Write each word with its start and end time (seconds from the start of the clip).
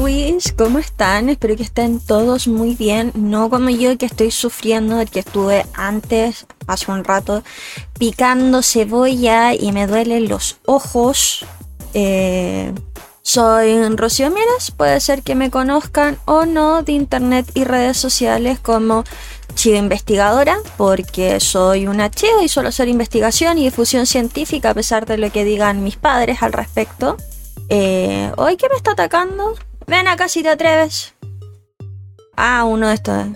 Wish, 0.00 0.54
¿cómo 0.56 0.78
están? 0.78 1.28
Espero 1.28 1.54
que 1.54 1.64
estén 1.64 2.00
todos 2.00 2.48
muy 2.48 2.74
bien. 2.74 3.12
No 3.14 3.50
como 3.50 3.68
yo 3.68 3.98
que 3.98 4.06
estoy 4.06 4.30
sufriendo, 4.30 5.04
que 5.04 5.20
estuve 5.20 5.66
antes, 5.74 6.46
hace 6.66 6.90
un 6.90 7.04
rato, 7.04 7.42
picando 7.98 8.62
cebolla 8.62 9.52
y 9.52 9.70
me 9.72 9.86
duelen 9.86 10.30
los 10.30 10.60
ojos. 10.64 11.44
Eh, 11.92 12.72
soy 13.20 13.86
Rocío 13.90 14.30
Mieres, 14.30 14.70
puede 14.70 15.00
ser 15.00 15.22
que 15.22 15.34
me 15.34 15.50
conozcan 15.50 16.16
o 16.24 16.46
no 16.46 16.82
de 16.82 16.92
internet 16.92 17.50
y 17.52 17.64
redes 17.64 17.98
sociales 17.98 18.58
como 18.58 19.04
Chivo 19.58 19.76
Investigadora, 19.76 20.56
porque 20.76 21.40
soy 21.40 21.88
una 21.88 22.12
chiva 22.12 22.44
y 22.44 22.48
suelo 22.48 22.68
hacer 22.68 22.86
investigación 22.86 23.58
y 23.58 23.64
difusión 23.64 24.06
científica 24.06 24.70
a 24.70 24.74
pesar 24.74 25.04
de 25.04 25.18
lo 25.18 25.32
que 25.32 25.44
digan 25.44 25.82
mis 25.82 25.96
padres 25.96 26.44
al 26.44 26.52
respecto. 26.52 27.16
Eh, 27.68 28.30
¿Hoy 28.36 28.56
qué 28.56 28.68
me 28.68 28.76
está 28.76 28.92
atacando? 28.92 29.56
Ven 29.88 30.06
acá 30.06 30.28
si 30.28 30.44
te 30.44 30.50
atreves. 30.50 31.12
Ah, 32.36 32.62
uno 32.62 32.86
de 32.86 32.94
estos. 32.94 33.26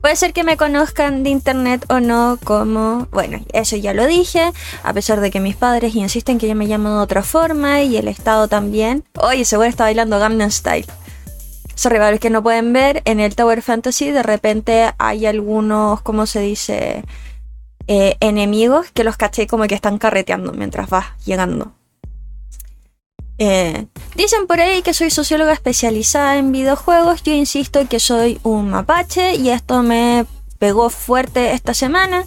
Puede 0.00 0.16
ser 0.16 0.32
que 0.32 0.42
me 0.42 0.56
conozcan 0.56 1.22
de 1.22 1.28
internet 1.28 1.84
o 1.90 2.00
no 2.00 2.38
como... 2.42 3.06
Bueno, 3.10 3.44
eso 3.52 3.76
ya 3.76 3.92
lo 3.92 4.06
dije, 4.06 4.50
a 4.82 4.92
pesar 4.94 5.20
de 5.20 5.30
que 5.30 5.40
mis 5.40 5.54
padres 5.54 5.94
insisten 5.94 6.38
que 6.38 6.48
yo 6.48 6.54
me 6.54 6.66
llamo 6.66 6.88
de 6.88 7.02
otra 7.02 7.22
forma 7.22 7.82
y 7.82 7.98
el 7.98 8.08
Estado 8.08 8.48
también. 8.48 9.04
Oye, 9.18 9.44
seguro 9.44 9.68
está 9.68 9.84
bailando 9.84 10.18
Gangnam 10.18 10.50
Style. 10.50 10.86
Para 11.82 12.10
los 12.10 12.20
que 12.20 12.30
no 12.30 12.42
pueden 12.42 12.72
ver, 12.72 13.02
en 13.04 13.20
el 13.20 13.34
Tower 13.34 13.62
Fantasy 13.62 14.10
de 14.10 14.22
repente 14.22 14.92
hay 14.98 15.26
algunos, 15.26 16.02
¿cómo 16.02 16.26
se 16.26 16.40
dice? 16.40 17.04
Eh, 17.86 18.16
enemigos 18.20 18.90
que 18.92 19.02
los 19.02 19.16
caché 19.16 19.46
como 19.46 19.66
que 19.66 19.74
están 19.74 19.98
carreteando 19.98 20.52
mientras 20.52 20.88
vas 20.90 21.06
llegando. 21.24 21.72
Eh, 23.38 23.86
dicen 24.14 24.46
por 24.46 24.60
ahí 24.60 24.82
que 24.82 24.92
soy 24.92 25.10
socióloga 25.10 25.54
especializada 25.54 26.36
en 26.36 26.52
videojuegos. 26.52 27.22
Yo 27.22 27.32
insisto 27.32 27.88
que 27.88 27.98
soy 27.98 28.38
un 28.42 28.68
mapache 28.68 29.36
y 29.36 29.48
esto 29.48 29.82
me 29.82 30.26
pegó 30.60 30.90
fuerte 30.90 31.52
esta 31.52 31.74
semana. 31.74 32.24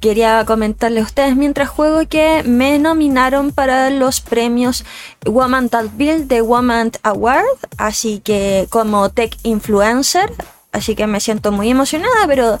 Quería 0.00 0.44
comentarle 0.46 1.00
a 1.00 1.02
ustedes 1.02 1.36
mientras 1.36 1.68
juego 1.68 2.08
que 2.08 2.42
me 2.44 2.78
nominaron 2.78 3.50
para 3.50 3.90
los 3.90 4.20
premios 4.20 4.84
Woman 5.26 5.68
That 5.68 5.86
Build 5.96 6.28
de 6.28 6.40
Woman 6.40 6.92
Award, 7.02 7.44
así 7.76 8.20
que 8.20 8.68
como 8.70 9.10
tech 9.10 9.36
influencer, 9.42 10.32
así 10.70 10.94
que 10.94 11.06
me 11.06 11.20
siento 11.20 11.50
muy 11.50 11.70
emocionada, 11.70 12.26
pero 12.28 12.60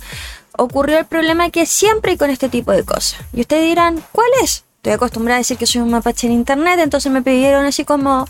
ocurrió 0.58 0.98
el 0.98 1.06
problema 1.06 1.50
que 1.50 1.66
siempre 1.66 2.18
con 2.18 2.28
este 2.28 2.48
tipo 2.48 2.72
de 2.72 2.82
cosas. 2.82 3.20
Y 3.32 3.42
ustedes 3.42 3.64
dirán, 3.64 4.02
¿cuál 4.10 4.28
es? 4.42 4.64
Estoy 4.78 4.94
acostumbrada 4.94 5.36
a 5.36 5.38
decir 5.38 5.56
que 5.56 5.66
soy 5.66 5.82
un 5.82 5.90
mapache 5.90 6.26
en 6.26 6.32
internet, 6.32 6.80
entonces 6.80 7.12
me 7.12 7.22
pidieron 7.22 7.64
así 7.64 7.84
como, 7.84 8.26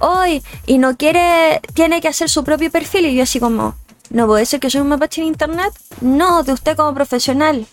hoy, 0.00 0.42
y 0.66 0.78
no 0.78 0.96
quiere, 0.96 1.60
tiene 1.74 2.00
que 2.00 2.08
hacer 2.08 2.30
su 2.30 2.42
propio 2.44 2.70
perfil, 2.70 3.04
y 3.04 3.14
yo 3.14 3.24
así 3.24 3.38
como, 3.38 3.74
¿no 4.10 4.26
puede 4.26 4.46
ser 4.46 4.60
que 4.60 4.70
soy 4.70 4.82
un 4.82 4.88
mapache 4.88 5.22
en 5.22 5.28
internet? 5.28 5.72
No, 6.00 6.42
de 6.42 6.52
usted 6.52 6.76
como 6.76 6.94
profesional. 6.94 7.66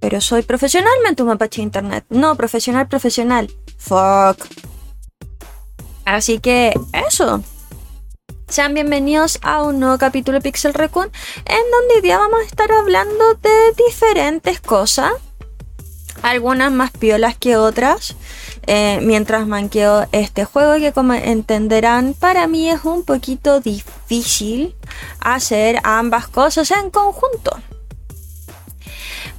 Pero 0.00 0.20
soy 0.20 0.42
profesionalmente 0.42 1.22
un 1.22 1.28
mapache 1.28 1.60
en 1.60 1.68
internet. 1.68 2.04
No, 2.08 2.34
profesional, 2.36 2.88
profesional. 2.88 3.52
Fuck. 3.76 4.46
Así 6.04 6.38
que, 6.38 6.72
eso. 7.06 7.42
Sean 8.48 8.74
bienvenidos 8.74 9.38
a 9.42 9.62
un 9.62 9.78
nuevo 9.78 9.98
capítulo 9.98 10.38
de 10.38 10.42
Pixel 10.42 10.74
Raccoon, 10.74 11.10
en 11.44 11.70
donde 11.70 11.94
hoy 11.96 12.00
día 12.00 12.18
vamos 12.18 12.40
a 12.40 12.44
estar 12.44 12.72
hablando 12.72 13.34
de 13.34 13.84
diferentes 13.86 14.60
cosas 14.60 15.12
algunas 16.22 16.72
más 16.72 16.90
piolas 16.90 17.36
que 17.36 17.56
otras. 17.56 18.16
Eh, 18.66 19.00
mientras 19.02 19.46
manqueo 19.46 20.06
este 20.12 20.44
juego 20.44 20.76
que 20.76 20.92
como 20.92 21.14
entenderán 21.14 22.14
para 22.14 22.46
mí 22.46 22.70
es 22.70 22.84
un 22.84 23.04
poquito 23.04 23.60
difícil 23.60 24.74
hacer 25.20 25.80
ambas 25.82 26.28
cosas 26.28 26.70
en 26.70 26.90
conjunto. 26.90 27.56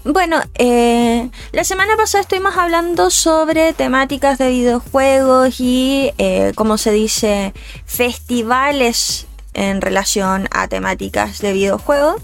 Bueno, 0.03 0.41
eh, 0.55 1.29
la 1.51 1.63
semana 1.63 1.95
pasada 1.95 2.23
estuvimos 2.23 2.57
hablando 2.57 3.11
sobre 3.11 3.73
temáticas 3.73 4.39
de 4.39 4.49
videojuegos 4.49 5.59
y, 5.59 6.11
eh, 6.17 6.53
como 6.55 6.79
se 6.79 6.91
dice, 6.91 7.53
festivales 7.85 9.27
en 9.53 9.79
relación 9.79 10.47
a 10.49 10.67
temáticas 10.67 11.38
de 11.39 11.53
videojuegos. 11.53 12.15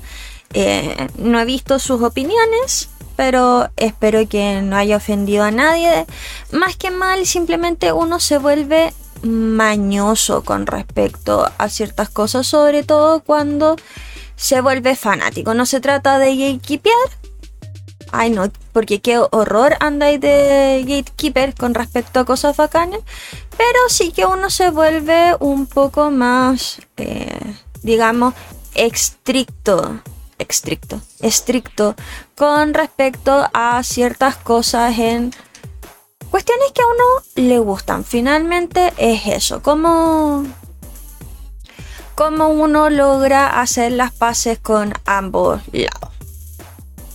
Eh, 0.54 1.08
no 1.20 1.40
he 1.40 1.46
visto 1.46 1.78
sus 1.78 2.02
opiniones, 2.02 2.90
pero 3.18 3.70
espero 3.76 4.30
que 4.30 4.62
no 4.62 4.78
haya 4.78 4.96
ofendido 4.96 5.44
a 5.44 5.52
nadie. 5.52 6.06
Más 6.52 6.78
que 6.78 6.92
mal, 6.92 7.26
simplemente 7.26 7.92
uno 7.92 8.22
se 8.22 8.38
vuelve 8.38 8.94
mañoso 9.24 10.44
con 10.44 10.68
respecto 10.68 11.50
a 11.58 11.70
ciertas 11.70 12.10
cosas, 12.10 12.46
sobre 12.46 12.84
todo 12.84 13.22
cuando 13.22 13.76
se 14.36 14.62
vuelve 14.62 14.96
fanático. 14.96 15.56
No 15.56 15.66
se 15.66 15.82
trata 15.82 16.20
de 16.20 16.38
gatekeeper. 16.38 16.94
Ay 18.12 18.30
no, 18.30 18.50
porque 18.72 19.02
qué 19.02 19.18
horror 19.18 19.76
andáis 19.80 20.22
de 20.22 20.86
gatekeeper 20.88 21.56
con 21.56 21.74
respecto 21.74 22.20
a 22.20 22.26
cosas 22.26 22.56
bacanas. 22.56 23.02
Pero 23.58 23.80
sí 23.90 24.12
que 24.12 24.28
uno 24.28 24.52
se 24.52 24.70
vuelve 24.70 25.36
un 25.40 25.66
poco 25.66 26.12
más, 26.12 26.80
eh, 26.98 27.56
digamos, 27.82 28.36
estricto 28.76 30.02
estricto, 30.40 31.02
estricto 31.20 31.96
con 32.36 32.74
respecto 32.74 33.48
a 33.54 33.82
ciertas 33.84 34.36
cosas 34.38 34.98
en 35.00 35.32
cuestiones 36.30 36.72
que 36.74 36.82
a 36.82 36.86
uno 36.86 37.48
le 37.48 37.60
gustan. 37.60 38.04
Finalmente 38.04 38.94
es 38.98 39.28
eso, 39.28 39.62
como 39.62 40.46
cómo 42.16 42.50
uno 42.50 42.90
logra 42.90 43.62
hacer 43.62 43.92
las 43.92 44.12
paces 44.12 44.60
con 44.60 44.94
ambos 45.06 45.62
lados. 45.72 46.12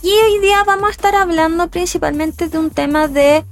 Y 0.03 0.11
hoy 0.11 0.41
día 0.41 0.65
vamos 0.65 0.89
a 0.89 0.93
estar 0.93 1.15
hablando 1.15 1.69
principalmente 1.69 2.49
de 2.49 2.59
un 2.59 2.71
tema 2.71 3.07
de 3.07 3.45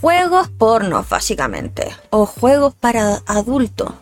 juegos 0.00 0.48
pornos, 0.48 1.08
básicamente, 1.08 1.94
o 2.10 2.26
juegos 2.26 2.74
para 2.74 3.22
adultos. 3.26 3.92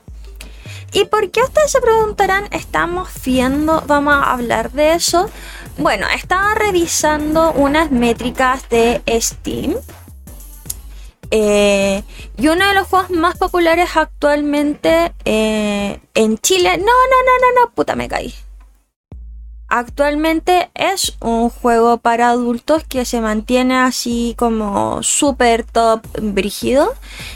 ¿Y 0.93 1.05
por 1.05 1.31
qué 1.31 1.43
ustedes 1.43 1.71
se 1.71 1.81
preguntarán? 1.81 2.49
Estamos 2.51 3.09
viendo, 3.25 3.83
vamos 3.87 4.15
a 4.15 4.33
hablar 4.33 4.73
de 4.73 4.95
eso. 4.95 5.31
Bueno, 5.79 6.07
estaba 6.15 6.55
revisando 6.55 7.53
unas 7.53 7.91
métricas 7.91 8.69
de 8.69 9.01
Steam. 9.21 9.77
Eh, 11.31 12.03
y 12.37 12.49
uno 12.49 12.67
de 12.67 12.75
los 12.75 12.89
juegos 12.89 13.11
más 13.11 13.39
populares 13.39 13.91
actualmente 13.95 15.13
eh, 15.25 16.01
en 16.15 16.39
Chile. 16.39 16.77
No, 16.77 16.85
no, 16.85 16.87
no, 16.87 17.33
no, 17.41 17.61
no, 17.61 17.71
puta, 17.73 17.95
me 17.95 18.09
caí. 18.09 18.35
Actualmente 19.73 20.69
es 20.75 21.17
un 21.21 21.49
juego 21.49 21.99
para 21.99 22.31
adultos 22.31 22.83
que 22.83 23.05
se 23.05 23.21
mantiene 23.21 23.79
así 23.79 24.35
como 24.37 25.01
super 25.05 25.65
top 25.65 26.01
brígido. 26.21 26.93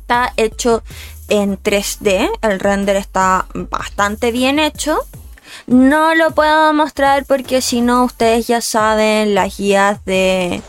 Está 0.01 0.33
hecho 0.37 0.83
en 1.27 1.61
3D, 1.61 2.29
el 2.41 2.59
render 2.59 2.95
está 2.95 3.47
bastante 3.53 4.31
bien 4.31 4.59
hecho. 4.59 4.99
No 5.67 6.15
lo 6.15 6.31
puedo 6.31 6.73
mostrar 6.73 7.25
porque 7.25 7.61
si 7.61 7.81
no 7.81 8.05
ustedes 8.05 8.47
ya 8.47 8.61
saben 8.61 9.35
las 9.35 9.57
guías 9.57 10.03
de 10.05 10.61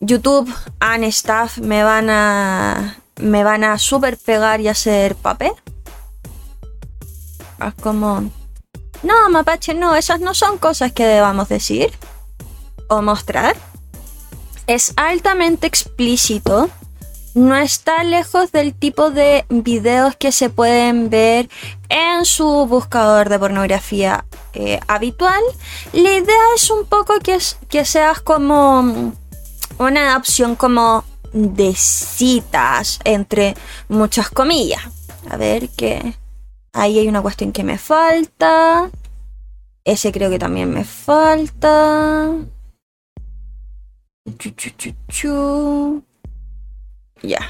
YouTube 0.00 0.52
and 0.80 1.04
stuff 1.12 1.58
me 1.58 1.82
van 1.84 2.10
a 2.10 2.96
me 3.16 3.44
van 3.44 3.64
a 3.64 3.78
super 3.78 4.16
pegar 4.16 4.60
y 4.60 4.68
hacer 4.68 5.14
papel. 5.14 5.52
Es 7.66 7.74
como 7.80 8.30
no, 9.02 9.28
mapache, 9.30 9.74
no, 9.74 9.96
esas 9.96 10.20
no 10.20 10.34
son 10.34 10.58
cosas 10.58 10.92
que 10.92 11.04
debamos 11.04 11.48
decir 11.48 11.92
o 12.88 13.02
mostrar. 13.02 13.56
Es 14.66 14.92
altamente 14.96 15.66
explícito 15.66 16.70
no 17.34 17.56
está 17.56 18.04
lejos 18.04 18.52
del 18.52 18.74
tipo 18.74 19.10
de 19.10 19.44
videos 19.48 20.16
que 20.16 20.32
se 20.32 20.50
pueden 20.50 21.08
ver 21.10 21.48
en 21.88 22.24
su 22.24 22.66
buscador 22.66 23.28
de 23.28 23.38
pornografía 23.38 24.24
eh, 24.52 24.80
habitual. 24.86 25.42
La 25.92 26.12
idea 26.12 26.42
es 26.54 26.70
un 26.70 26.84
poco 26.86 27.18
que, 27.20 27.38
que 27.68 27.84
seas 27.84 28.20
como 28.20 29.12
una 29.78 30.16
opción 30.16 30.56
como 30.56 31.04
de 31.32 31.74
citas, 31.74 32.98
entre 33.04 33.54
muchas 33.88 34.28
comillas. 34.28 34.82
A 35.30 35.36
ver 35.36 35.68
que 35.70 36.14
ahí 36.72 36.98
hay 36.98 37.08
una 37.08 37.22
cuestión 37.22 37.52
que 37.52 37.64
me 37.64 37.78
falta. 37.78 38.90
Ese 39.84 40.12
creo 40.12 40.30
que 40.30 40.38
también 40.38 40.70
me 40.70 40.84
falta. 40.84 42.30
Ya. 47.22 47.40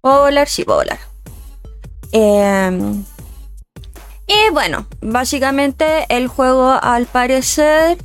¿Puedo 0.00 0.20
volar? 0.20 0.48
Sí, 0.48 0.64
puedo 0.64 0.78
volar. 0.80 0.98
Em, 2.12 3.04
y 4.26 4.50
bueno, 4.52 4.86
básicamente 5.00 6.06
el 6.08 6.28
juego 6.28 6.70
al 6.70 7.06
parecer, 7.06 7.98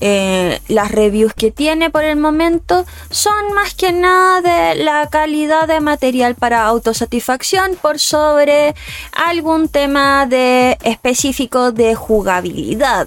eh, 0.00 0.60
las 0.68 0.90
reviews 0.90 1.32
que 1.32 1.50
tiene 1.50 1.88
por 1.88 2.04
el 2.04 2.16
momento 2.16 2.84
son 3.10 3.54
más 3.54 3.74
que 3.74 3.92
nada 3.92 4.40
de 4.40 4.82
la 4.82 5.08
calidad 5.08 5.68
de 5.68 5.80
material 5.80 6.34
para 6.34 6.64
autosatisfacción 6.64 7.76
por 7.80 7.98
sobre 8.00 8.74
algún 9.12 9.68
tema 9.68 10.26
de 10.26 10.76
específico 10.82 11.70
de 11.70 11.94
jugabilidad. 11.94 13.06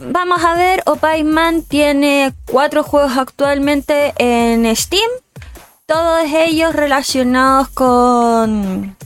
Vamos 0.00 0.42
a 0.44 0.54
ver, 0.54 0.82
Opaiman 0.86 1.62
tiene 1.62 2.34
cuatro 2.50 2.82
juegos 2.82 3.16
actualmente 3.16 4.12
en 4.18 4.74
Steam 4.74 5.08
todos 5.86 6.24
ellos 6.32 6.74
relacionados 6.74 7.68
con 7.68 8.96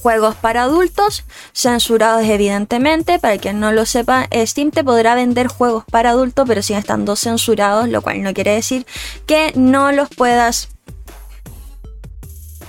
juegos 0.00 0.36
para 0.36 0.62
adultos, 0.62 1.24
censurados 1.52 2.24
evidentemente, 2.24 3.18
para 3.18 3.38
quien 3.38 3.60
no 3.60 3.72
lo 3.72 3.84
sepa, 3.84 4.28
Steam 4.32 4.70
te 4.70 4.84
podrá 4.84 5.14
vender 5.14 5.48
juegos 5.48 5.84
para 5.90 6.10
adultos, 6.10 6.46
pero 6.46 6.62
siguen 6.62 6.80
estando 6.80 7.16
censurados, 7.16 7.88
lo 7.88 8.00
cual 8.02 8.22
no 8.22 8.32
quiere 8.32 8.54
decir 8.54 8.86
que 9.26 9.52
no 9.56 9.90
los 9.92 10.08
puedas 10.08 10.68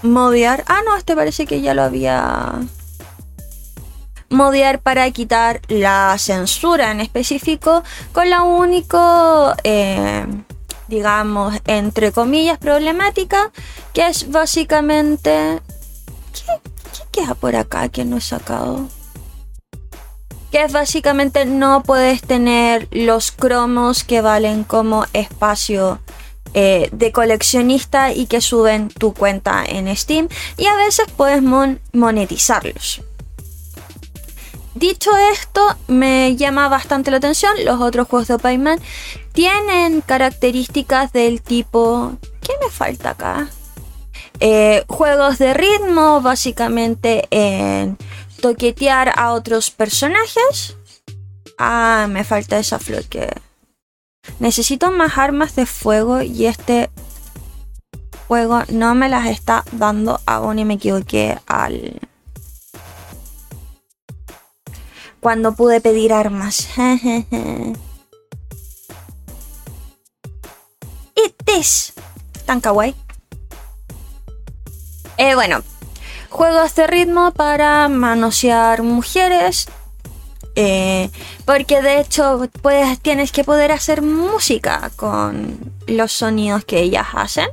modear. 0.01 0.63
Ah, 0.67 0.81
no, 0.85 0.95
este 0.95 1.15
parece 1.15 1.45
que 1.45 1.61
ya 1.61 1.73
lo 1.73 1.83
había 1.83 2.59
modear 4.29 4.79
para 4.79 5.09
quitar 5.11 5.61
la 5.67 6.15
censura 6.19 6.91
en 6.91 7.01
específico 7.01 7.83
con 8.13 8.29
la 8.29 8.43
único 8.43 9.55
eh, 9.63 10.25
digamos, 10.89 11.55
entre 11.65 12.11
comillas, 12.11 12.57
problemática, 12.57 13.51
que 13.93 14.07
es 14.07 14.29
básicamente... 14.29 15.61
¿Qué, 16.33 16.51
queda 17.11 17.35
por 17.35 17.55
acá 17.55 17.89
que 17.89 18.05
no 18.05 18.17
he 18.17 18.21
sacado? 18.21 18.89
Que 20.51 20.63
es 20.63 20.71
básicamente 20.73 21.45
no 21.45 21.83
puedes 21.83 22.21
tener 22.21 22.87
los 22.91 23.31
cromos 23.31 24.03
que 24.03 24.21
valen 24.21 24.63
como 24.63 25.05
espacio 25.13 25.99
eh, 26.55 26.89
de 26.91 27.11
coleccionista 27.11 28.11
y 28.11 28.25
que 28.25 28.41
suben 28.41 28.89
tu 28.89 29.13
cuenta 29.13 29.63
en 29.67 29.95
Steam 29.95 30.27
y 30.57 30.65
a 30.65 30.75
veces 30.75 31.05
puedes 31.15 31.43
monetizarlos. 31.93 33.03
Dicho 34.79 35.11
esto, 35.33 35.75
me 35.87 36.37
llama 36.37 36.69
bastante 36.69 37.11
la 37.11 37.17
atención. 37.17 37.51
Los 37.65 37.81
otros 37.81 38.07
juegos 38.07 38.29
de 38.29 38.39
Payman 38.39 38.79
tienen 39.33 39.99
características 39.99 41.11
del 41.11 41.41
tipo. 41.41 42.13
¿Qué 42.39 42.53
me 42.63 42.71
falta 42.71 43.09
acá? 43.09 43.49
Eh, 44.39 44.85
juegos 44.87 45.37
de 45.37 45.53
ritmo, 45.53 46.21
básicamente 46.21 47.27
en 47.29 47.97
toquetear 48.41 49.11
a 49.19 49.33
otros 49.33 49.69
personajes. 49.69 50.77
Ah, 51.57 52.07
me 52.09 52.23
falta 52.23 52.57
esa 52.57 52.79
flor 52.79 53.03
que. 53.03 53.29
Necesito 54.39 54.91
más 54.91 55.17
armas 55.17 55.57
de 55.57 55.65
fuego 55.65 56.21
y 56.21 56.45
este 56.45 56.89
juego 58.29 58.63
no 58.69 58.95
me 58.95 59.09
las 59.09 59.27
está 59.27 59.65
dando 59.73 60.21
aún 60.25 60.57
y 60.57 60.63
me 60.63 60.75
equivoqué 60.75 61.37
al 61.47 61.99
cuando 65.19 65.53
pude 65.53 65.81
pedir 65.81 66.13
armas. 66.13 66.69
es 71.57 71.93
tan 72.45 72.61
kawaii. 72.61 72.95
Eh, 75.17 75.35
bueno, 75.35 75.61
juegos 76.29 76.75
de 76.75 76.87
ritmo 76.87 77.31
para 77.31 77.89
manosear 77.89 78.83
mujeres. 78.83 79.67
Eh, 80.55 81.09
porque 81.45 81.81
de 81.81 82.01
hecho 82.01 82.49
puedes, 82.61 82.99
tienes 82.99 83.31
que 83.31 83.43
poder 83.43 83.71
hacer 83.71 84.01
música 84.01 84.91
con 84.95 85.73
los 85.87 86.11
sonidos 86.11 86.65
que 86.65 86.79
ellas 86.79 87.07
hacen. 87.13 87.47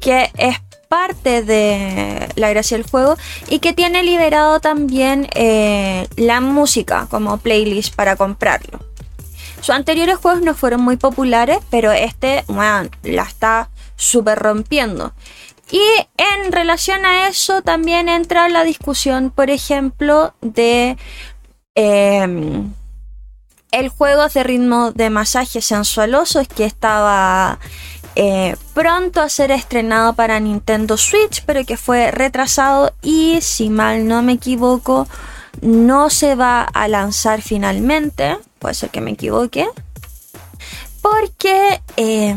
Que 0.00 0.30
es 0.36 0.56
parte 0.90 1.44
de 1.44 2.28
la 2.34 2.50
gracia 2.50 2.76
del 2.76 2.84
juego 2.84 3.16
y 3.48 3.60
que 3.60 3.72
tiene 3.72 4.02
liberado 4.02 4.58
también 4.58 5.28
eh, 5.36 6.08
la 6.16 6.40
música 6.40 7.06
como 7.08 7.38
playlist 7.38 7.94
para 7.94 8.16
comprarlo. 8.16 8.80
Sus 9.60 9.70
anteriores 9.70 10.16
juegos 10.16 10.42
no 10.42 10.52
fueron 10.52 10.80
muy 10.82 10.96
populares, 10.96 11.58
pero 11.70 11.92
este, 11.92 12.44
la 12.48 13.22
está 13.22 13.70
súper 13.94 14.40
rompiendo. 14.40 15.12
Y 15.70 15.80
en 16.16 16.50
relación 16.50 17.06
a 17.06 17.28
eso 17.28 17.62
también 17.62 18.08
entra 18.08 18.48
la 18.48 18.64
discusión, 18.64 19.30
por 19.30 19.48
ejemplo, 19.48 20.34
de 20.40 20.96
em, 21.76 22.72
el 23.70 23.88
juego 23.90 24.26
de 24.28 24.42
ritmo 24.42 24.90
de 24.90 25.08
masaje 25.08 25.60
sensualoso 25.60 26.42
que 26.56 26.64
estaba 26.64 27.60
eh, 28.16 28.56
pronto 28.74 29.20
a 29.20 29.28
ser 29.28 29.50
estrenado 29.50 30.14
para 30.14 30.40
Nintendo 30.40 30.96
Switch, 30.96 31.42
pero 31.44 31.64
que 31.64 31.76
fue 31.76 32.10
retrasado 32.10 32.92
y 33.02 33.40
si 33.40 33.70
mal 33.70 34.06
no 34.06 34.22
me 34.22 34.32
equivoco, 34.32 35.06
no 35.60 36.10
se 36.10 36.34
va 36.34 36.62
a 36.62 36.88
lanzar 36.88 37.42
finalmente. 37.42 38.38
Puede 38.58 38.74
ser 38.74 38.90
que 38.90 39.00
me 39.00 39.12
equivoque. 39.12 39.68
Porque 41.02 41.80
eh, 41.96 42.34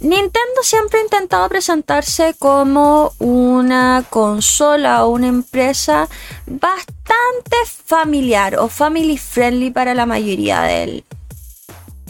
Nintendo 0.00 0.62
siempre 0.62 1.00
ha 1.00 1.02
intentado 1.02 1.48
presentarse 1.48 2.34
como 2.38 3.12
una 3.18 4.04
consola 4.08 5.04
o 5.04 5.10
una 5.10 5.26
empresa 5.26 6.08
bastante 6.46 7.56
familiar 7.84 8.56
o 8.58 8.68
family 8.68 9.18
friendly 9.18 9.70
para 9.70 9.94
la 9.94 10.06
mayoría 10.06 10.62
de 10.62 11.02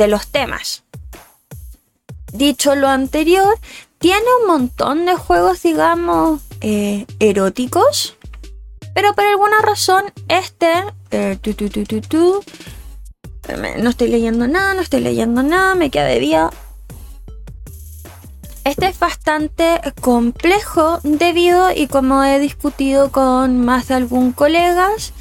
los 0.08 0.28
temas. 0.28 0.85
Dicho 2.36 2.74
lo 2.74 2.88
anterior, 2.88 3.58
tiene 3.98 4.26
un 4.42 4.48
montón 4.48 5.06
de 5.06 5.14
juegos, 5.14 5.62
digamos, 5.62 6.42
eh, 6.60 7.06
eróticos. 7.18 8.16
Pero 8.94 9.14
por 9.14 9.24
alguna 9.24 9.60
razón, 9.62 10.04
este. 10.28 10.84
Eh, 11.10 11.38
no 13.78 13.90
estoy 13.90 14.08
leyendo 14.08 14.46
nada, 14.48 14.74
no 14.74 14.82
estoy 14.82 15.00
leyendo 15.00 15.42
nada, 15.42 15.74
me 15.74 15.90
queda 15.90 16.04
de. 16.04 16.50
Este 18.64 18.88
es 18.88 18.98
bastante 18.98 19.80
complejo 20.00 20.98
debido, 21.04 21.70
y 21.70 21.86
como 21.86 22.24
he 22.24 22.38
discutido 22.40 23.12
con 23.12 23.64
más 23.64 23.88
de 23.88 23.94
algún 23.94 24.32
colegas, 24.32 25.12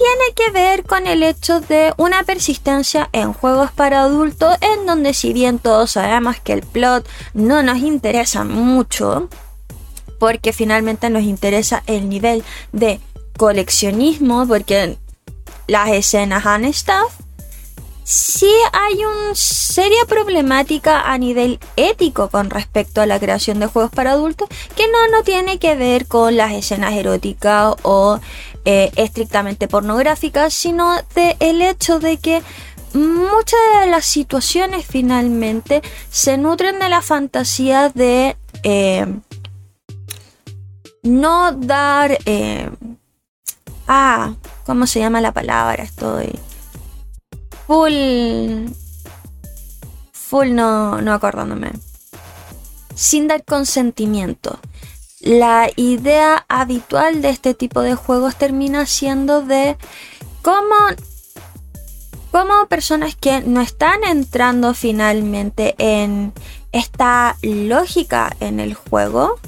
tiene 0.00 0.34
que 0.34 0.50
ver 0.50 0.84
con 0.84 1.06
el 1.06 1.22
hecho 1.22 1.60
de 1.60 1.92
una 1.98 2.22
persistencia 2.22 3.10
en 3.12 3.34
juegos 3.34 3.70
para 3.70 4.00
adultos 4.00 4.56
en 4.62 4.86
donde 4.86 5.12
si 5.12 5.34
bien 5.34 5.58
todos 5.58 5.90
sabemos 5.90 6.40
que 6.40 6.54
el 6.54 6.62
plot 6.62 7.06
no 7.34 7.62
nos 7.62 7.78
interesa 7.78 8.44
mucho, 8.44 9.28
porque 10.18 10.54
finalmente 10.54 11.10
nos 11.10 11.24
interesa 11.24 11.82
el 11.86 12.08
nivel 12.08 12.42
de 12.72 12.98
coleccionismo, 13.36 14.46
porque 14.46 14.96
las 15.66 15.90
escenas 15.90 16.46
han 16.46 16.64
estado 16.64 17.06
sí 18.10 18.52
hay 18.72 19.04
una 19.04 19.36
seria 19.36 20.04
problemática 20.08 21.12
a 21.12 21.16
nivel 21.16 21.60
ético 21.76 22.28
con 22.28 22.50
respecto 22.50 23.00
a 23.00 23.06
la 23.06 23.20
creación 23.20 23.60
de 23.60 23.66
juegos 23.66 23.92
para 23.92 24.10
adultos 24.10 24.48
que 24.74 24.88
no, 24.88 25.16
no 25.16 25.22
tiene 25.22 25.60
que 25.60 25.76
ver 25.76 26.08
con 26.08 26.36
las 26.36 26.52
escenas 26.52 26.94
eróticas 26.94 27.76
o 27.82 28.18
eh, 28.64 28.90
estrictamente 28.96 29.68
pornográficas, 29.68 30.52
sino 30.54 30.96
de 31.14 31.36
el 31.40 31.62
hecho 31.62 31.98
de 31.98 32.18
que 32.18 32.42
muchas 32.92 33.60
de 33.80 33.90
las 33.90 34.04
situaciones 34.04 34.86
finalmente 34.86 35.82
se 36.10 36.36
nutren 36.36 36.78
de 36.78 36.88
la 36.88 37.02
fantasía 37.02 37.88
de 37.88 38.36
eh, 38.62 39.06
no 41.02 41.52
dar... 41.52 42.18
Eh, 42.26 42.70
ah, 43.88 44.34
¿cómo 44.66 44.86
se 44.86 45.00
llama 45.00 45.20
la 45.20 45.32
palabra? 45.32 45.82
Estoy 45.82 46.38
full. 47.66 48.68
Full 50.12 50.54
no, 50.54 51.00
no 51.00 51.12
acordándome. 51.12 51.70
Sin 52.94 53.28
dar 53.28 53.44
consentimiento. 53.44 54.58
La 55.20 55.68
idea 55.76 56.46
habitual 56.48 57.20
de 57.20 57.28
este 57.28 57.52
tipo 57.52 57.82
de 57.82 57.94
juegos 57.94 58.36
termina 58.36 58.86
siendo 58.86 59.42
de 59.42 59.76
cómo, 60.40 60.74
cómo 62.30 62.66
personas 62.68 63.16
que 63.16 63.42
no 63.42 63.60
están 63.60 64.02
entrando 64.02 64.72
finalmente 64.72 65.74
en 65.76 66.32
esta 66.72 67.36
lógica 67.42 68.34
en 68.40 68.60
el 68.60 68.72
juego 68.72 69.38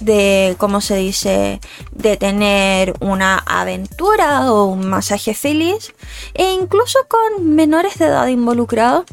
de, 0.00 0.56
¿cómo 0.58 0.80
se 0.80 0.96
dice?, 0.96 1.60
de 1.92 2.16
tener 2.16 2.94
una 3.00 3.38
aventura 3.38 4.52
o 4.52 4.64
un 4.64 4.88
masaje 4.88 5.34
feliz, 5.34 5.94
e 6.34 6.52
incluso 6.52 6.98
con 7.08 7.54
menores 7.54 7.98
de 7.98 8.06
edad 8.06 8.26
involucrados, 8.26 9.04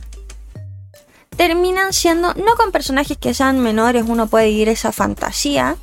terminan 1.36 1.94
siendo, 1.94 2.34
no 2.34 2.56
con 2.56 2.72
personajes 2.72 3.18
que 3.18 3.34
sean 3.34 3.60
menores, 3.60 4.06
uno 4.08 4.28
puede 4.28 4.50
ir 4.50 4.70
esa 4.70 4.92
fantasía, 4.92 5.78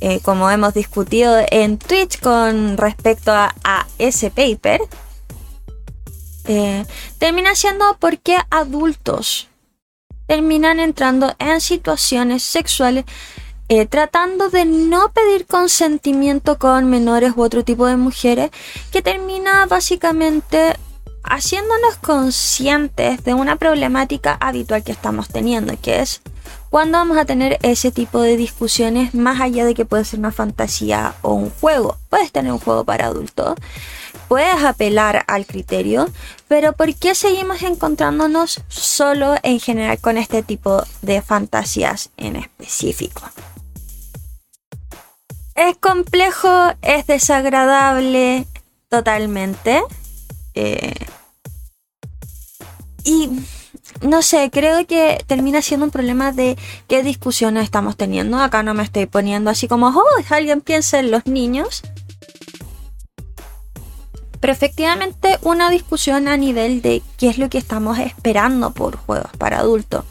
eh, 0.00 0.20
como 0.20 0.50
hemos 0.50 0.74
discutido 0.74 1.36
en 1.50 1.78
Twitch 1.78 2.20
con 2.20 2.76
respecto 2.76 3.32
a, 3.32 3.54
ese 3.98 4.30
paper, 4.30 4.80
eh, 6.46 6.84
termina 7.18 7.54
siendo 7.54 7.96
porque 8.00 8.36
adultos 8.50 9.48
terminan 10.26 10.80
entrando 10.80 11.34
en 11.38 11.60
situaciones 11.60 12.42
sexuales 12.42 13.04
eh, 13.68 13.86
tratando 13.86 14.50
de 14.50 14.64
no 14.64 15.12
pedir 15.12 15.46
consentimiento 15.46 16.58
con 16.58 16.90
menores 16.90 17.32
u 17.36 17.42
otro 17.42 17.64
tipo 17.64 17.86
de 17.86 17.96
mujeres, 17.96 18.50
que 18.90 19.00
termina 19.00 19.64
básicamente 19.66 20.76
haciéndonos 21.22 21.96
conscientes 21.96 23.22
de 23.24 23.34
una 23.34 23.56
problemática 23.56 24.36
habitual 24.40 24.82
que 24.82 24.92
estamos 24.92 25.28
teniendo, 25.28 25.78
que 25.80 26.00
es 26.00 26.22
cuando 26.70 26.98
vamos 26.98 27.18
a 27.18 27.24
tener 27.24 27.58
ese 27.62 27.92
tipo 27.92 28.20
de 28.20 28.36
discusiones 28.36 29.14
más 29.14 29.40
allá 29.40 29.64
de 29.64 29.74
que 29.74 29.84
puede 29.84 30.04
ser 30.04 30.18
una 30.18 30.32
fantasía 30.32 31.14
o 31.20 31.34
un 31.34 31.50
juego. 31.50 31.98
Puedes 32.08 32.32
tener 32.32 32.50
un 32.50 32.58
juego 32.58 32.84
para 32.84 33.06
adultos, 33.06 33.56
puedes 34.26 34.64
apelar 34.64 35.24
al 35.28 35.44
criterio, 35.44 36.08
pero 36.48 36.72
¿por 36.72 36.94
qué 36.94 37.14
seguimos 37.14 37.62
encontrándonos 37.62 38.62
solo 38.68 39.34
en 39.42 39.60
general 39.60 39.98
con 39.98 40.16
este 40.16 40.42
tipo 40.42 40.82
de 41.02 41.20
fantasías 41.20 42.10
en 42.16 42.36
específico? 42.36 43.22
Es 45.54 45.76
complejo, 45.76 46.72
es 46.80 47.06
desagradable 47.06 48.46
totalmente. 48.88 49.82
Eh, 50.54 50.94
y 53.04 53.28
no 54.00 54.22
sé, 54.22 54.50
creo 54.50 54.86
que 54.86 55.22
termina 55.26 55.62
siendo 55.62 55.86
un 55.86 55.92
problema 55.92 56.32
de 56.32 56.56
qué 56.88 57.02
discusiones 57.02 57.64
estamos 57.64 57.96
teniendo. 57.96 58.38
Acá 58.38 58.62
no 58.62 58.74
me 58.74 58.82
estoy 58.82 59.06
poniendo 59.06 59.50
así 59.50 59.68
como, 59.68 59.88
oh, 59.88 60.04
alguien 60.30 60.60
piensa 60.60 60.98
en 60.98 61.10
los 61.10 61.26
niños. 61.26 61.82
Pero 64.40 64.52
efectivamente 64.52 65.38
una 65.42 65.70
discusión 65.70 66.26
a 66.26 66.36
nivel 66.36 66.82
de 66.82 67.02
qué 67.16 67.28
es 67.28 67.38
lo 67.38 67.48
que 67.48 67.58
estamos 67.58 67.98
esperando 67.98 68.72
por 68.72 68.96
juegos 68.96 69.30
para 69.38 69.58
adultos. 69.58 70.04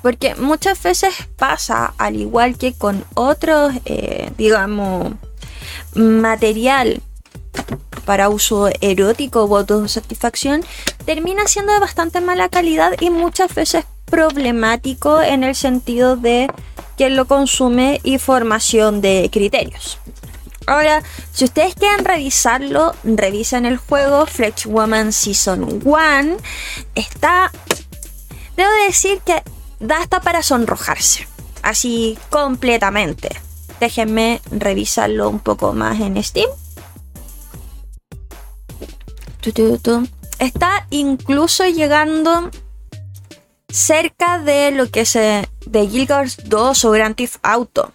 Porque 0.00 0.34
muchas 0.34 0.82
veces 0.82 1.14
pasa, 1.36 1.92
al 1.98 2.16
igual 2.16 2.56
que 2.56 2.72
con 2.72 3.04
otros, 3.14 3.74
eh, 3.84 4.32
digamos, 4.38 5.12
material 5.94 7.02
para 8.10 8.28
uso 8.28 8.68
erótico 8.80 9.44
o 9.44 9.56
autosatisfacción, 9.56 10.64
termina 11.06 11.46
siendo 11.46 11.72
de 11.72 11.78
bastante 11.78 12.20
mala 12.20 12.48
calidad 12.48 12.90
y 12.98 13.08
muchas 13.08 13.54
veces 13.54 13.84
problemático 14.04 15.22
en 15.22 15.44
el 15.44 15.54
sentido 15.54 16.16
de 16.16 16.50
quien 16.96 17.14
lo 17.14 17.26
consume 17.26 18.00
y 18.02 18.18
formación 18.18 19.00
de 19.00 19.30
criterios. 19.32 20.00
Ahora, 20.66 21.04
si 21.32 21.44
ustedes 21.44 21.76
quieren 21.76 22.04
revisarlo, 22.04 22.96
revisen 23.04 23.64
el 23.64 23.76
juego 23.76 24.26
Fletch 24.26 24.66
Woman 24.66 25.12
Season 25.12 25.80
1. 25.84 26.36
Está. 26.96 27.52
Debo 28.56 28.70
decir 28.88 29.20
que 29.24 29.40
da 29.78 29.98
hasta 29.98 30.20
para 30.20 30.42
sonrojarse. 30.42 31.28
Así 31.62 32.18
completamente. 32.28 33.40
Déjenme 33.78 34.40
revisarlo 34.50 35.28
un 35.28 35.38
poco 35.38 35.74
más 35.74 36.00
en 36.00 36.20
Steam. 36.20 36.50
Está 40.38 40.86
incluso 40.90 41.66
llegando 41.66 42.50
cerca 43.68 44.38
de 44.38 44.70
lo 44.70 44.90
que 44.90 45.02
es 45.02 45.12
de 45.12 45.86
Guild 45.86 46.10
2 46.44 46.84
o 46.84 46.90
Grand 46.90 47.14
Theft 47.14 47.36
Auto. 47.42 47.92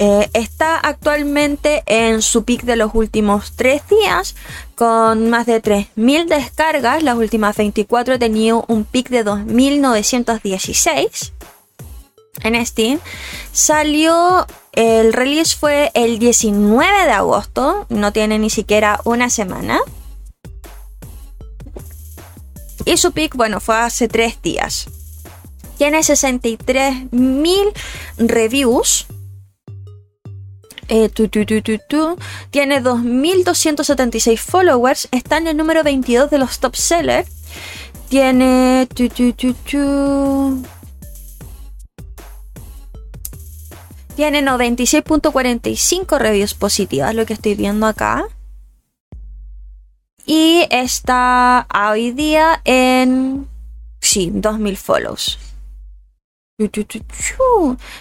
Eh, 0.00 0.30
está 0.32 0.78
actualmente 0.78 1.82
en 1.86 2.22
su 2.22 2.44
pick 2.44 2.62
de 2.62 2.76
los 2.76 2.94
últimos 2.94 3.56
3 3.56 3.82
días 3.88 4.36
con 4.76 5.28
más 5.28 5.46
de 5.46 5.60
3.000 5.60 6.28
descargas. 6.28 7.02
Las 7.02 7.16
últimas 7.16 7.56
24 7.56 8.14
he 8.14 8.18
tenido 8.18 8.64
un 8.68 8.84
pick 8.84 9.08
de 9.08 9.24
2.916 9.24 11.32
en 12.42 12.64
Steam. 12.66 13.00
Salió, 13.52 14.46
el 14.72 15.12
release 15.12 15.56
fue 15.56 15.90
el 15.94 16.18
19 16.18 17.04
de 17.04 17.12
agosto, 17.12 17.86
no 17.88 18.12
tiene 18.12 18.38
ni 18.38 18.50
siquiera 18.50 19.00
una 19.04 19.30
semana. 19.30 19.80
Y 22.84 22.96
su 22.96 23.12
pick, 23.12 23.34
bueno, 23.34 23.60
fue 23.60 23.76
hace 23.76 24.08
3 24.08 24.40
días. 24.42 24.88
Tiene 25.76 25.98
63.000 25.98 27.72
reviews 28.16 29.06
eh, 30.88 31.10
tiene 32.50 32.82
2.276 32.82 34.38
followers. 34.38 35.08
Está 35.10 35.36
en 35.36 35.46
el 35.48 35.56
número 35.56 35.82
22 35.84 36.30
de 36.30 36.38
los 36.38 36.58
top 36.60 36.76
sellers. 36.76 37.28
Tiene... 38.08 38.88
Tiene 44.18 44.42
96.45 44.42 46.18
reviews 46.18 46.52
positivas, 46.52 47.14
lo 47.14 47.24
que 47.24 47.34
estoy 47.34 47.54
viendo 47.54 47.86
acá. 47.86 48.24
Y 50.26 50.66
está 50.70 51.68
hoy 51.88 52.10
día 52.10 52.60
en... 52.64 53.46
Sí, 54.00 54.32
2000 54.34 54.76
follows. 54.76 55.38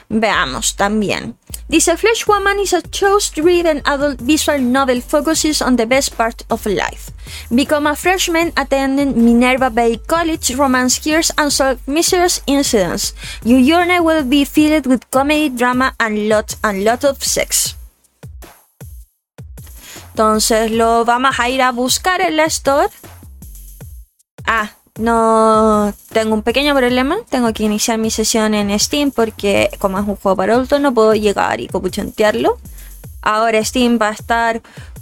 Veamos 0.10 0.76
también. 0.76 1.38
Dice 1.68 1.96
Flesh 1.96 2.26
Woman 2.28 2.60
is 2.60 2.74
a 2.74 2.82
choice-driven 2.82 3.84
adult 3.86 4.20
visual 4.20 4.60
novel 4.60 5.02
focuses 5.02 5.62
on 5.62 5.76
the 5.76 5.86
best 5.86 6.18
part 6.18 6.44
of 6.50 6.66
life. 6.66 7.12
Become 7.54 7.86
a 7.88 7.96
freshman 7.96 8.52
attending 8.56 9.24
Minerva 9.24 9.70
Bay 9.70 10.00
College, 10.08 10.56
romance 10.56 11.00
gears 11.00 11.32
and 11.38 11.52
solve 11.52 11.80
mysterious 11.88 12.42
incidents. 12.48 13.14
Your 13.44 13.62
journey 13.62 14.00
will 14.00 14.24
be 14.24 14.44
filled 14.44 14.88
with 14.88 15.08
comedy, 15.12 15.50
drama 15.50 15.94
and 16.00 16.28
lot 16.28 16.56
and 16.64 16.84
lot 16.84 17.04
of 17.04 17.24
sex. 17.24 17.76
Entonces 20.16 20.72
lo 20.72 21.06
vamos 21.06 21.40
a 21.40 21.48
ir 21.48 21.62
a 21.62 21.72
buscar 21.72 22.22
en 22.22 22.38
la 22.38 22.46
store. 22.46 22.90
Ah, 24.48 24.77
no 24.98 25.94
tengo 26.12 26.34
un 26.34 26.42
pequeño 26.42 26.76
problema. 26.76 27.18
Tengo 27.30 27.54
que 27.54 27.64
iniciar 27.64 27.98
mi 27.98 28.12
sesión 28.12 28.54
en 28.54 28.78
Steam 28.80 29.12
porque 29.12 29.70
como 29.80 30.00
es 30.00 30.08
un 30.08 30.16
juego 30.16 30.36
para 30.36 30.54
adultos 30.54 30.82
no 30.82 30.94
puedo 30.94 31.14
llegar 31.14 31.60
y 31.60 31.68
copuchantearlo. 31.68 32.58
Ahora 33.22 33.64
Steam 33.64 34.00
va 34.02 34.10
a 34.10 34.14
estar 34.14 34.62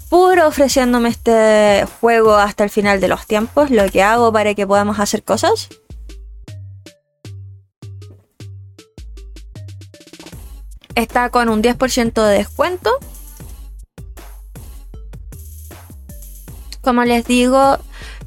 puro 0.10 0.48
ofreciéndome 0.48 1.10
este 1.10 1.86
juego 2.00 2.36
hasta 2.36 2.64
el 2.64 2.70
final 2.70 3.00
de 3.02 3.08
los 3.08 3.26
tiempos. 3.26 3.70
Lo 3.72 3.90
que 3.90 4.04
hago 4.04 4.32
para 4.32 4.54
que 4.54 4.68
podamos 4.68 5.00
hacer 5.00 5.24
cosas. 5.24 5.70
Está 10.96 11.30
con 11.30 11.50
un 11.50 11.62
10% 11.62 12.26
de 12.26 12.38
descuento. 12.38 12.92
Como 16.82 17.04
les 17.04 17.26
digo, 17.26 17.80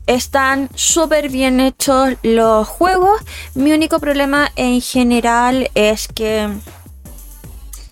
están 0.08 0.70
súper 0.74 1.28
bien 1.28 1.60
hechos 1.60 2.14
los 2.22 2.66
juegos. 2.66 3.20
Mi 3.54 3.72
único 3.72 4.00
problema 4.00 4.50
en 4.56 4.80
general 4.80 5.70
es 5.74 6.08
que 6.08 6.48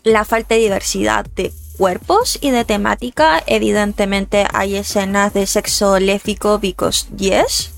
la 0.03 0.25
falta 0.25 0.55
de 0.55 0.63
diversidad 0.63 1.27
de 1.37 1.53
cuerpos 1.77 2.39
y 2.41 2.51
de 2.51 2.65
temática. 2.65 3.45
Evidentemente 3.47 4.47
hay 4.53 4.77
escenas 4.77 5.35
de 5.35 5.47
sexo 5.47 5.99
léfico 5.99 6.59
because 6.59 7.07
yes. 7.17 7.71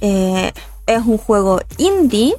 Eh, 0.00 0.52
es 0.86 1.02
un 1.04 1.18
juego 1.18 1.60
indie. 1.76 2.34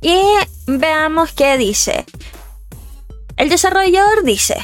Y 0.00 0.20
veamos 0.66 1.30
qué 1.32 1.56
dice. 1.56 2.04
El 3.36 3.48
desarrollador 3.48 4.24
dice, 4.24 4.56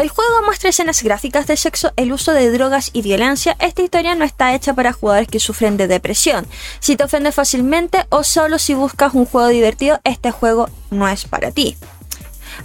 el 0.00 0.08
juego 0.08 0.42
muestra 0.46 0.70
escenas 0.70 1.02
gráficas 1.02 1.46
de 1.46 1.58
sexo, 1.58 1.92
el 1.96 2.12
uso 2.12 2.32
de 2.32 2.50
drogas 2.50 2.88
y 2.94 3.02
violencia. 3.02 3.54
Esta 3.60 3.82
historia 3.82 4.14
no 4.14 4.24
está 4.24 4.54
hecha 4.54 4.72
para 4.72 4.94
jugadores 4.94 5.28
que 5.28 5.40
sufren 5.40 5.76
de 5.76 5.88
depresión. 5.88 6.46
Si 6.80 6.96
te 6.96 7.04
ofendes 7.04 7.34
fácilmente 7.34 8.06
o 8.08 8.24
solo 8.24 8.58
si 8.58 8.72
buscas 8.72 9.12
un 9.12 9.26
juego 9.26 9.48
divertido, 9.48 10.00
este 10.04 10.30
juego 10.30 10.70
no 10.90 11.06
es 11.06 11.26
para 11.26 11.50
ti 11.50 11.76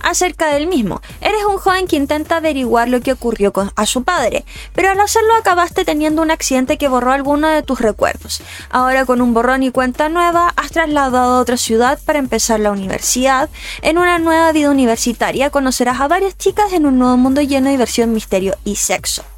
acerca 0.02 0.48
del 0.48 0.68
mismo. 0.68 1.02
Eres 1.22 1.44
un 1.46 1.58
joven 1.58 1.88
que 1.88 1.96
intenta 1.96 2.38
averiguar 2.38 2.90
lo 2.90 3.02
que 3.02 3.12
ocurrió 3.12 3.54
con, 3.54 3.72
a 3.76 3.86
su 3.86 4.04
padre, 4.04 4.46
pero 4.74 4.90
al 4.90 5.00
hacerlo 5.00 5.36
acabaste 5.36 5.86
teniendo 5.86 6.22
un 6.22 6.32
accidente 6.32 6.78
que 6.78 6.88
borró 6.88 7.12
alguno 7.12 7.48
de 7.48 7.64
tus 7.64 7.80
recuerdos. 7.80 8.42
Ahora 8.70 9.06
con 9.06 9.22
un 9.22 9.34
borrón 9.34 9.64
y 9.64 9.72
cuenta 9.72 10.10
nueva, 10.10 10.54
has 10.56 10.72
trasladado 10.72 11.36
a 11.36 11.40
otra 11.40 11.58
ciudad 11.58 12.00
para 12.06 12.20
empezar 12.20 12.60
la 12.60 12.72
universidad. 12.72 13.50
En 13.82 13.98
una 13.98 14.20
nueva 14.20 14.52
vida 14.52 14.70
universitaria 14.70 15.50
conocerás 15.50 16.00
a 16.02 16.08
varias 16.08 16.38
chicas 16.38 16.74
en 16.74 16.86
un 16.86 17.00
nuevo 17.00 17.18
mundo 17.18 17.42
lleno 17.42 17.66
de 17.66 17.72
diversión, 17.72 18.14
misterio 18.14 18.56
y 18.64 18.76
sexo. 18.76 19.35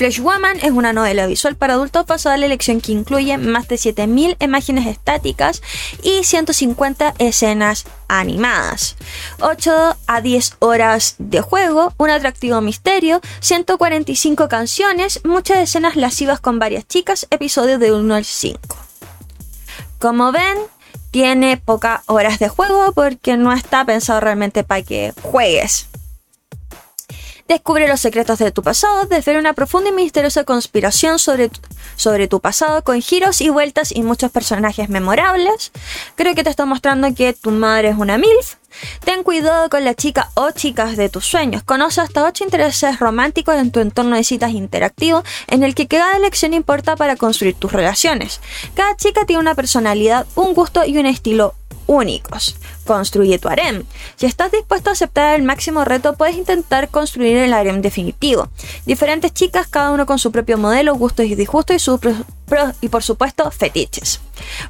Flesh 0.00 0.20
Woman 0.20 0.56
es 0.62 0.70
una 0.70 0.94
novela 0.94 1.26
visual 1.26 1.56
para 1.56 1.74
adultos 1.74 2.06
basada 2.06 2.34
en 2.34 2.40
la 2.40 2.46
elección 2.46 2.80
que 2.80 2.90
incluye 2.90 3.36
más 3.36 3.68
de 3.68 3.76
7000 3.76 4.38
imágenes 4.40 4.86
estáticas 4.86 5.60
y 6.02 6.24
150 6.24 7.12
escenas 7.18 7.84
animadas. 8.08 8.96
8 9.40 9.98
a 10.06 10.20
10 10.22 10.56
horas 10.60 11.16
de 11.18 11.42
juego, 11.42 11.92
un 11.98 12.08
atractivo 12.08 12.62
misterio, 12.62 13.20
145 13.40 14.48
canciones, 14.48 15.20
muchas 15.22 15.58
escenas 15.58 15.96
lascivas 15.96 16.40
con 16.40 16.58
varias 16.58 16.88
chicas, 16.88 17.26
episodios 17.28 17.78
de 17.78 17.92
1 17.92 18.14
al 18.14 18.24
5. 18.24 18.58
Como 19.98 20.32
ven, 20.32 20.56
tiene 21.10 21.58
pocas 21.58 22.00
horas 22.06 22.38
de 22.38 22.48
juego 22.48 22.92
porque 22.92 23.36
no 23.36 23.52
está 23.52 23.84
pensado 23.84 24.20
realmente 24.20 24.64
para 24.64 24.80
que 24.80 25.12
juegues. 25.20 25.89
Descubre 27.50 27.88
los 27.88 28.00
secretos 28.00 28.38
de 28.38 28.52
tu 28.52 28.62
pasado, 28.62 29.06
desvela 29.06 29.40
una 29.40 29.54
profunda 29.54 29.90
y 29.90 29.92
misteriosa 29.92 30.44
conspiración 30.44 31.18
sobre 31.18 31.48
tu, 31.48 31.58
sobre 31.96 32.28
tu 32.28 32.38
pasado 32.38 32.84
con 32.84 33.02
giros 33.02 33.40
y 33.40 33.48
vueltas 33.48 33.90
y 33.90 34.04
muchos 34.04 34.30
personajes 34.30 34.88
memorables. 34.88 35.72
Creo 36.14 36.36
que 36.36 36.44
te 36.44 36.50
está 36.50 36.64
mostrando 36.64 37.12
que 37.12 37.32
tu 37.32 37.50
madre 37.50 37.88
es 37.88 37.96
una 37.98 38.18
MILF. 38.18 38.54
Ten 39.04 39.24
cuidado 39.24 39.68
con 39.68 39.84
la 39.84 39.96
chica 39.96 40.30
o 40.34 40.52
chicas 40.52 40.96
de 40.96 41.08
tus 41.08 41.26
sueños. 41.26 41.64
Conoce 41.64 42.00
hasta 42.00 42.22
8 42.22 42.44
intereses 42.44 43.00
románticos 43.00 43.56
en 43.56 43.72
tu 43.72 43.80
entorno 43.80 44.14
de 44.14 44.22
citas 44.22 44.52
interactivo 44.52 45.24
en 45.48 45.64
el 45.64 45.74
que 45.74 45.88
cada 45.88 46.16
elección 46.16 46.54
importa 46.54 46.94
para 46.94 47.16
construir 47.16 47.56
tus 47.56 47.72
relaciones. 47.72 48.40
Cada 48.76 48.94
chica 48.96 49.26
tiene 49.26 49.40
una 49.40 49.56
personalidad, 49.56 50.24
un 50.36 50.54
gusto 50.54 50.84
y 50.84 50.96
un 50.98 51.06
estilo 51.06 51.56
únicos. 51.88 52.54
Construye 52.90 53.38
tu 53.38 53.48
harem. 53.48 53.84
Si 54.16 54.26
estás 54.26 54.50
dispuesto 54.50 54.90
a 54.90 54.94
aceptar 54.94 55.36
el 55.36 55.44
máximo 55.44 55.84
reto, 55.84 56.14
puedes 56.14 56.34
intentar 56.34 56.88
construir 56.88 57.36
el 57.36 57.54
harem 57.54 57.82
definitivo. 57.82 58.48
Diferentes 58.84 59.32
chicas, 59.32 59.68
cada 59.68 59.92
uno 59.92 60.06
con 60.06 60.18
su 60.18 60.32
propio 60.32 60.58
modelo, 60.58 60.96
gustos 60.96 61.26
y 61.26 61.36
disgustos 61.36 61.76
y, 61.76 61.78
su 61.78 62.00
y 62.80 62.88
por 62.88 63.04
supuesto 63.04 63.48
fetiches. 63.52 64.20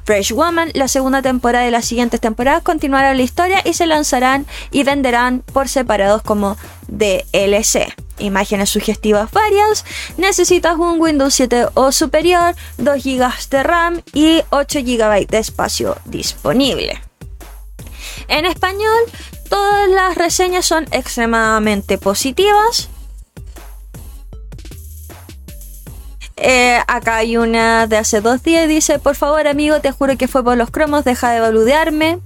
Fresh 0.03 0.33
Woman, 0.33 0.69
la 0.75 0.87
segunda 0.87 1.23
temporada 1.23 1.65
de 1.65 1.71
las 1.71 1.85
siguientes 1.85 2.21
temporadas 2.21 2.61
continuará 2.61 3.15
la 3.15 3.23
historia 3.23 3.63
y 3.65 3.73
se 3.73 3.87
lanzarán 3.87 4.45
y 4.69 4.83
venderán 4.83 5.39
por 5.51 5.67
separados 5.67 6.21
como 6.21 6.57
DLC 6.89 7.91
imágenes 8.19 8.69
sugestivas 8.69 9.31
varias, 9.31 9.83
necesitas 10.17 10.77
un 10.77 11.01
Windows 11.01 11.33
7 11.33 11.69
o 11.73 11.91
superior, 11.91 12.53
2 12.77 13.03
GB 13.03 13.49
de 13.49 13.63
RAM 13.63 14.01
y 14.13 14.43
8 14.51 14.79
GB 14.83 15.25
de 15.25 15.39
espacio 15.39 15.97
disponible. 16.05 17.01
En 18.27 18.45
español, 18.45 19.03
todas 19.49 19.89
las 19.89 20.15
reseñas 20.15 20.65
son 20.65 20.85
extremadamente 20.91 21.97
positivas. 21.97 22.89
Eh, 26.37 26.79
acá 26.87 27.17
hay 27.17 27.37
una 27.37 27.85
de 27.85 27.97
hace 27.97 28.19
dos 28.19 28.41
días. 28.41 28.67
Dice, 28.67 28.97
por 28.97 29.15
favor 29.15 29.47
amigo, 29.47 29.79
te 29.79 29.91
juro 29.91 30.17
que 30.17 30.27
fue 30.27 30.43
por 30.43 30.57
los 30.57 30.71
cromos, 30.71 31.03
deja 31.03 31.31
de 31.31 31.41
boludearme. 31.41 32.19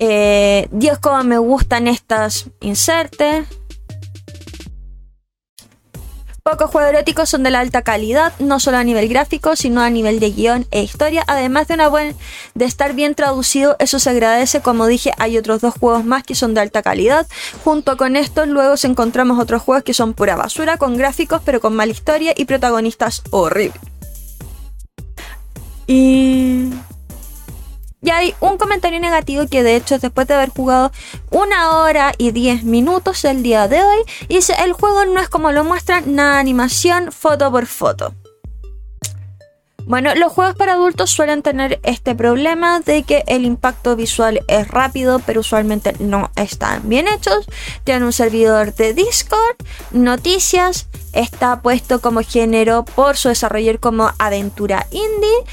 Eh, 0.00 0.66
Dios, 0.72 0.98
como 0.98 1.22
me 1.22 1.38
gustan 1.38 1.86
estas 1.86 2.46
insertes. 2.60 3.46
Pocos 6.50 6.72
juegos 6.72 6.90
eróticos 6.90 7.28
son 7.28 7.44
de 7.44 7.50
la 7.50 7.60
alta 7.60 7.82
calidad, 7.82 8.32
no 8.40 8.58
solo 8.58 8.78
a 8.78 8.82
nivel 8.82 9.08
gráfico, 9.08 9.54
sino 9.54 9.82
a 9.82 9.88
nivel 9.88 10.18
de 10.18 10.32
guion 10.32 10.66
e 10.72 10.82
historia. 10.82 11.22
Además 11.28 11.68
de 11.68 11.74
una 11.74 11.86
buena 11.86 12.12
de 12.56 12.64
estar 12.64 12.92
bien 12.92 13.14
traducido, 13.14 13.76
eso 13.78 14.00
se 14.00 14.10
agradece. 14.10 14.60
Como 14.60 14.88
dije, 14.88 15.12
hay 15.18 15.38
otros 15.38 15.60
dos 15.60 15.74
juegos 15.78 16.04
más 16.04 16.24
que 16.24 16.34
son 16.34 16.52
de 16.54 16.60
alta 16.60 16.82
calidad. 16.82 17.28
Junto 17.62 17.96
con 17.96 18.16
estos, 18.16 18.48
luego 18.48 18.74
encontramos 18.82 19.38
otros 19.38 19.62
juegos 19.62 19.84
que 19.84 19.94
son 19.94 20.12
pura 20.12 20.34
basura, 20.34 20.76
con 20.76 20.96
gráficos 20.96 21.40
pero 21.44 21.60
con 21.60 21.76
mala 21.76 21.92
historia 21.92 22.34
y 22.36 22.46
protagonistas 22.46 23.22
horribles. 23.30 23.80
Y 25.86 26.70
y 28.02 28.10
hay 28.10 28.34
un 28.40 28.56
comentario 28.56 29.00
negativo 29.00 29.46
que 29.46 29.62
de 29.62 29.76
hecho 29.76 29.98
después 29.98 30.26
de 30.26 30.34
haber 30.34 30.50
jugado 30.50 30.92
una 31.30 31.78
hora 31.78 32.12
y 32.18 32.32
10 32.32 32.64
minutos 32.64 33.24
el 33.24 33.42
día 33.42 33.68
de 33.68 33.82
hoy, 33.82 34.02
dice 34.28 34.54
el 34.64 34.72
juego 34.72 35.04
no 35.06 35.20
es 35.20 35.28
como 35.28 35.52
lo 35.52 35.64
muestran, 35.64 36.14
nada 36.14 36.38
animación, 36.38 37.12
foto 37.12 37.50
por 37.50 37.66
foto. 37.66 38.14
Bueno, 39.86 40.14
los 40.14 40.32
juegos 40.32 40.54
para 40.54 40.74
adultos 40.74 41.10
suelen 41.10 41.42
tener 41.42 41.80
este 41.82 42.14
problema 42.14 42.78
de 42.78 43.02
que 43.02 43.24
el 43.26 43.44
impacto 43.44 43.96
visual 43.96 44.40
es 44.46 44.68
rápido, 44.68 45.20
pero 45.26 45.40
usualmente 45.40 45.94
no 45.98 46.30
están 46.36 46.88
bien 46.88 47.08
hechos. 47.08 47.46
Tienen 47.82 48.04
un 48.04 48.12
servidor 48.12 48.72
de 48.74 48.94
Discord, 48.94 49.56
noticias, 49.90 50.86
está 51.12 51.60
puesto 51.60 52.00
como 52.00 52.20
género 52.22 52.84
por 52.84 53.16
su 53.16 53.30
desarrollador 53.30 53.80
como 53.80 54.12
aventura 54.18 54.86
indie. 54.92 55.44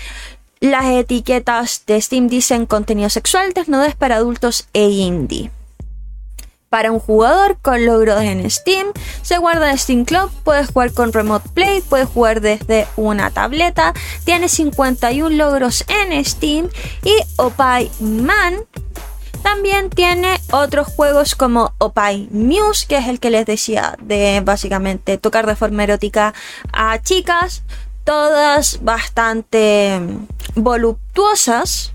Las 0.60 0.86
etiquetas 0.86 1.84
de 1.86 2.02
Steam 2.02 2.28
dicen 2.30 2.66
contenido 2.66 3.10
sexual, 3.10 3.54
desnudez 3.54 3.96
para 3.96 4.16
adultos 4.16 4.68
e 4.74 4.90
indie. 4.90 5.52
Para 6.70 6.92
un 6.92 7.00
jugador 7.00 7.60
con 7.62 7.86
logros 7.86 8.22
en 8.24 8.50
Steam, 8.50 8.88
se 9.22 9.38
guarda 9.38 9.72
en 9.72 9.78
Steam 9.78 10.04
Club, 10.04 10.30
puedes 10.44 10.68
jugar 10.68 10.92
con 10.94 11.14
Remote 11.14 11.48
Play, 11.54 11.82
puedes 11.82 12.10
jugar 12.10 12.42
desde 12.42 12.88
una 12.98 13.30
tableta, 13.30 13.94
tiene 14.26 14.50
51 14.50 15.30
logros 15.30 15.86
en 15.88 16.26
Steam 16.26 16.70
y 17.04 17.16
Opie 17.38 17.90
Man 18.00 18.56
También 19.44 19.90
tiene 19.90 20.42
otros 20.52 20.88
juegos 20.88 21.36
como 21.36 21.74
Opie 21.78 22.28
Muse, 22.32 22.86
que 22.86 22.98
es 22.98 23.08
el 23.08 23.22
que 23.22 23.30
les 23.30 23.46
decía 23.46 23.96
de 24.02 24.42
básicamente 24.44 25.18
tocar 25.18 25.46
de 25.46 25.56
forma 25.56 25.84
erótica 25.84 26.34
a 26.74 27.00
chicas, 27.02 27.64
todas 28.08 28.80
bastante 28.84 30.00
voluptuosas 30.56 31.92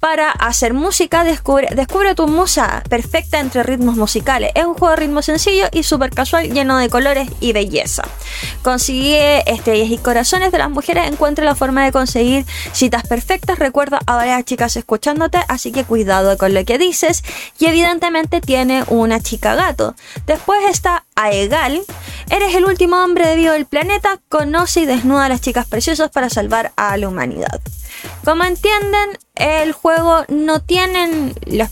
para 0.00 0.32
hacer 0.32 0.74
música. 0.74 1.22
Descubre, 1.22 1.68
descubre 1.72 2.16
tu 2.16 2.26
musa 2.26 2.82
perfecta 2.88 3.38
entre 3.38 3.62
ritmos 3.62 3.96
musicales. 3.96 4.50
Es 4.56 4.64
un 4.64 4.74
juego 4.74 4.90
de 4.90 4.96
ritmo 4.96 5.22
sencillo 5.22 5.66
y 5.70 5.84
súper 5.84 6.10
casual, 6.10 6.50
lleno 6.50 6.78
de 6.78 6.88
colores 6.88 7.28
y 7.38 7.52
belleza. 7.52 8.02
Consigue 8.62 9.48
estrellas 9.48 9.90
y 9.92 9.98
corazones 9.98 10.50
de 10.50 10.58
las 10.58 10.68
mujeres. 10.68 11.06
Encuentra 11.06 11.44
la 11.44 11.54
forma 11.54 11.84
de 11.84 11.92
conseguir 11.92 12.44
citas 12.72 13.06
perfectas. 13.06 13.60
Recuerda 13.60 14.00
a 14.06 14.16
varias 14.16 14.44
chicas 14.44 14.76
escuchándote, 14.76 15.38
así 15.46 15.70
que 15.70 15.84
cuidado 15.84 16.36
con 16.38 16.54
lo 16.54 16.64
que 16.64 16.76
dices. 16.76 17.22
Y 17.60 17.66
evidentemente 17.66 18.40
tiene 18.40 18.82
una 18.88 19.20
chica 19.20 19.54
gato. 19.54 19.94
Después 20.26 20.58
está 20.68 21.04
Aegal. 21.14 21.82
Eres 22.30 22.54
el 22.54 22.64
último 22.64 23.02
hombre 23.02 23.26
de 23.26 23.36
vivo 23.36 23.52
del 23.52 23.66
planeta. 23.66 24.18
Conoce 24.28 24.80
y 24.80 24.86
desnuda 24.86 25.26
a 25.26 25.28
las 25.28 25.40
chicas 25.40 25.66
preciosas 25.66 26.10
para 26.10 26.30
salvar 26.30 26.72
a 26.76 26.96
la 26.96 27.08
humanidad. 27.08 27.60
Como 28.24 28.44
entienden, 28.44 29.18
el 29.34 29.72
juego 29.72 30.24
no 30.28 30.60
tienen 30.60 31.34
los, 31.46 31.68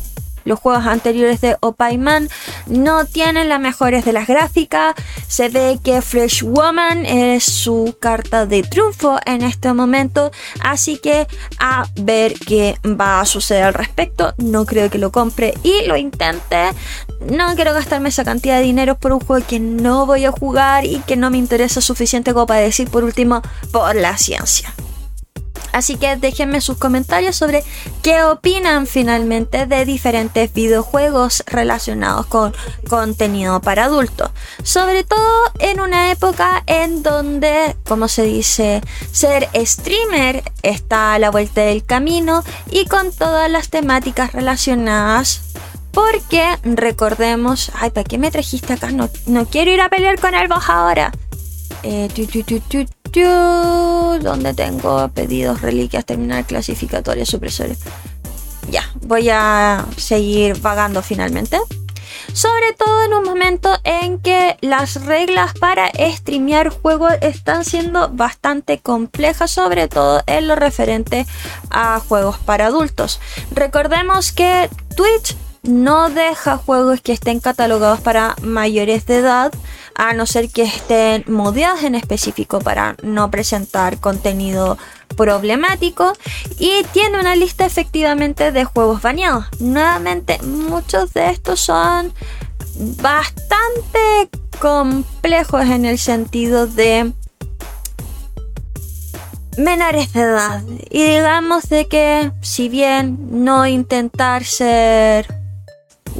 juegos 0.58 0.86
anteriores 0.86 1.40
de 1.40 1.56
Opaiman 1.60 2.28
no 2.66 3.04
tienen 3.04 3.48
las 3.48 3.60
mejores 3.60 4.04
de 4.04 4.12
las 4.12 4.26
gráficas. 4.26 4.94
Se 5.26 5.48
ve 5.48 5.78
que 5.82 6.02
Fresh 6.02 6.42
Woman 6.44 7.06
es 7.06 7.44
su 7.44 7.96
carta 8.00 8.46
de 8.46 8.62
triunfo 8.62 9.18
en 9.26 9.42
este 9.42 9.72
momento. 9.72 10.30
Así 10.62 10.98
que 10.98 11.26
a 11.58 11.86
ver 12.00 12.34
qué 12.34 12.76
va 12.84 13.20
a 13.20 13.24
suceder 13.24 13.64
al 13.64 13.74
respecto. 13.74 14.34
No 14.38 14.66
creo 14.66 14.90
que 14.90 14.98
lo 14.98 15.12
compre 15.12 15.54
y 15.62 15.86
lo 15.86 15.96
intente. 15.96 16.70
No 17.20 17.54
quiero 17.54 17.74
gastarme 17.74 18.08
esa 18.08 18.24
cantidad 18.24 18.58
de 18.58 18.64
dinero 18.64 18.96
por 18.96 19.12
un 19.12 19.20
juego 19.20 19.44
que 19.46 19.60
no 19.60 20.06
voy 20.06 20.24
a 20.24 20.32
jugar 20.32 20.84
y 20.84 21.00
que 21.00 21.16
no 21.16 21.30
me 21.30 21.38
interesa 21.38 21.80
suficiente 21.80 22.32
como 22.32 22.46
para 22.46 22.60
decir 22.60 22.88
por 22.90 23.04
último 23.04 23.42
por 23.72 23.94
la 23.94 24.16
ciencia. 24.16 24.72
Así 25.72 25.96
que 25.96 26.16
déjenme 26.16 26.60
sus 26.60 26.76
comentarios 26.76 27.36
sobre 27.36 27.64
qué 28.02 28.22
opinan 28.24 28.86
finalmente 28.86 29.66
de 29.66 29.84
diferentes 29.84 30.52
videojuegos 30.52 31.42
relacionados 31.46 32.26
con 32.26 32.54
contenido 32.88 33.60
para 33.60 33.84
adultos. 33.84 34.30
Sobre 34.62 35.04
todo 35.04 35.52
en 35.58 35.80
una 35.80 36.10
época 36.10 36.62
en 36.66 37.02
donde, 37.02 37.76
como 37.86 38.08
se 38.08 38.22
dice, 38.22 38.80
ser 39.12 39.48
streamer 39.54 40.42
está 40.62 41.14
a 41.14 41.18
la 41.18 41.30
vuelta 41.30 41.62
del 41.62 41.84
camino 41.84 42.44
y 42.70 42.86
con 42.86 43.12
todas 43.12 43.50
las 43.50 43.68
temáticas 43.68 44.32
relacionadas 44.32 45.42
porque 45.92 46.56
recordemos, 46.62 47.72
ay, 47.74 47.90
¿para 47.90 48.04
qué 48.04 48.18
me 48.18 48.30
trajiste 48.30 48.74
acá? 48.74 48.90
No, 48.90 49.08
no 49.26 49.46
quiero 49.46 49.70
ir 49.72 49.80
a 49.80 49.88
pelear 49.88 50.20
con 50.20 50.34
el 50.34 50.48
boss 50.48 50.68
ahora. 50.68 51.12
Eh, 51.82 52.08
donde 54.22 54.54
tengo 54.54 55.08
pedidos, 55.08 55.60
reliquias, 55.60 56.04
terminal, 56.04 56.44
clasificatorias, 56.46 57.28
supresores. 57.28 57.78
Ya, 58.70 58.88
voy 59.02 59.28
a 59.30 59.84
seguir 59.96 60.60
vagando 60.60 61.02
finalmente. 61.02 61.58
Sobre 62.32 62.72
todo 62.78 63.02
en 63.04 63.14
un 63.14 63.24
momento 63.24 63.76
en 63.82 64.20
que 64.20 64.56
las 64.60 65.04
reglas 65.04 65.54
para 65.54 65.90
streamear 66.12 66.68
juegos 66.68 67.14
están 67.20 67.64
siendo 67.64 68.08
bastante 68.10 68.78
complejas, 68.78 69.50
sobre 69.50 69.88
todo 69.88 70.22
en 70.26 70.46
lo 70.46 70.54
referente 70.54 71.26
a 71.70 72.00
juegos 72.00 72.38
para 72.38 72.66
adultos. 72.66 73.20
Recordemos 73.52 74.30
que 74.30 74.68
Twitch 74.94 75.36
no 75.62 76.08
deja 76.08 76.56
juegos 76.56 77.00
que 77.00 77.12
estén 77.12 77.40
catalogados 77.40 78.00
para 78.00 78.36
mayores 78.42 79.06
de 79.06 79.18
edad 79.18 79.52
a 79.94 80.14
no 80.14 80.26
ser 80.26 80.48
que 80.48 80.62
estén 80.62 81.24
modeados 81.26 81.82
en 81.82 81.94
específico 81.94 82.60
para 82.60 82.96
no 83.02 83.30
presentar 83.30 84.00
contenido 84.00 84.78
problemático 85.16 86.12
y 86.58 86.84
tiene 86.92 87.20
una 87.20 87.36
lista 87.36 87.66
efectivamente 87.66 88.52
de 88.52 88.64
juegos 88.64 89.02
baneados. 89.02 89.46
Nuevamente, 89.58 90.40
muchos 90.42 91.12
de 91.12 91.30
estos 91.30 91.60
son 91.60 92.12
bastante 93.02 94.30
complejos 94.58 95.62
en 95.66 95.84
el 95.84 95.98
sentido 95.98 96.66
de 96.66 97.12
menores 99.58 100.12
de 100.14 100.20
edad 100.20 100.62
y 100.88 101.02
digamos 101.02 101.68
de 101.68 101.86
que 101.86 102.32
si 102.40 102.68
bien 102.68 103.44
no 103.44 103.66
intentar 103.66 104.44
ser 104.44 105.39